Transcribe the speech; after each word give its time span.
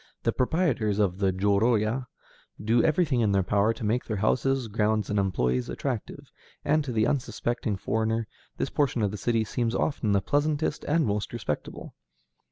The 0.23 0.31
proprietors 0.33 0.97
of 0.97 1.19
the 1.19 1.31
jōrōya 1.31 2.07
do 2.59 2.83
everything 2.83 3.21
in 3.21 3.33
their 3.33 3.43
power 3.43 3.71
to 3.71 3.83
make 3.83 4.03
their 4.03 4.17
houses, 4.17 4.67
grounds, 4.67 5.11
and 5.11 5.19
employees 5.19 5.69
attractive, 5.69 6.31
and, 6.65 6.83
to 6.83 6.91
the 6.91 7.05
unsuspecting 7.05 7.75
foreigner, 7.77 8.27
this 8.57 8.71
portion 8.71 9.03
of 9.03 9.11
the 9.11 9.17
city 9.17 9.43
seems 9.43 9.75
often 9.75 10.11
the 10.13 10.19
pleasantest 10.21 10.83
and 10.85 11.05
most 11.05 11.31
respectable. 11.33 11.93